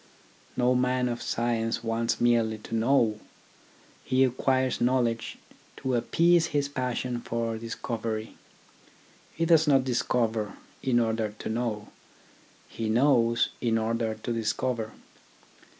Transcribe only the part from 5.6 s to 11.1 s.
to appease his passion for discovery. He does not discover in